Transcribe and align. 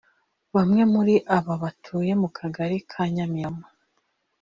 Bamwe 0.55 0.81
muri 0.93 1.15
aba 1.37 1.53
batuye 1.63 2.11
mu 2.21 2.29
kagari 2.37 2.77
ka 2.91 3.03
Nyamirama 3.13 3.65